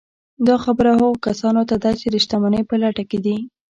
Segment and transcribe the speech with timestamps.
[0.47, 3.35] دا خبره هغو کسانو ته ده چې د شتمنۍ په لټه کې دي